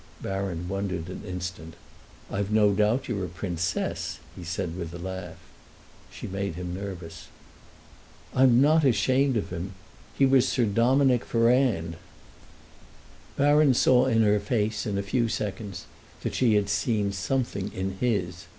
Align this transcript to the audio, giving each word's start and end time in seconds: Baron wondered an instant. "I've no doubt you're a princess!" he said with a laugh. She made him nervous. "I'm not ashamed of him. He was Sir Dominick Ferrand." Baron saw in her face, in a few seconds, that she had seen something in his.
Baron 0.19 0.67
wondered 0.67 1.09
an 1.09 1.21
instant. 1.27 1.75
"I've 2.31 2.49
no 2.49 2.73
doubt 2.73 3.07
you're 3.07 3.23
a 3.25 3.29
princess!" 3.29 4.17
he 4.35 4.43
said 4.43 4.75
with 4.75 4.91
a 4.95 4.97
laugh. 4.97 5.37
She 6.09 6.25
made 6.25 6.55
him 6.55 6.73
nervous. 6.73 7.27
"I'm 8.33 8.59
not 8.59 8.83
ashamed 8.83 9.37
of 9.37 9.51
him. 9.51 9.75
He 10.17 10.25
was 10.25 10.47
Sir 10.49 10.65
Dominick 10.65 11.23
Ferrand." 11.23 11.97
Baron 13.35 13.75
saw 13.75 14.07
in 14.07 14.23
her 14.23 14.39
face, 14.39 14.87
in 14.87 14.97
a 14.97 15.03
few 15.03 15.27
seconds, 15.29 15.85
that 16.23 16.33
she 16.33 16.55
had 16.55 16.67
seen 16.67 17.11
something 17.11 17.71
in 17.71 17.97
his. 17.99 18.47